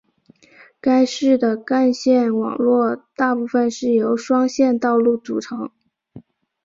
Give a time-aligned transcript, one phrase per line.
[0.79, 5.69] 该市的干线网络大部分是由双线道路组成。